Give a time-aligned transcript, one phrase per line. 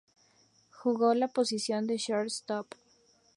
[0.71, 2.73] Jugó la posición de Short Stop.